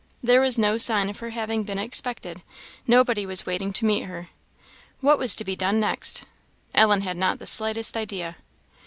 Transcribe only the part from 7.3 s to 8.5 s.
the slightest idea.